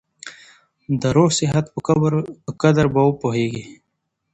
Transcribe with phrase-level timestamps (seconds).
[1.01, 1.79] د روغ صحت په
[2.61, 3.63] قدر به وپوهېږې!